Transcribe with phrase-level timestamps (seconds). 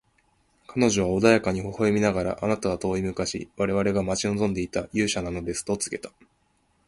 [0.65, 6.09] 彼女は穏やかに微笑みながら、「あなたは遠い昔、我々が待ち望んでいた勇者なのです」と告げた。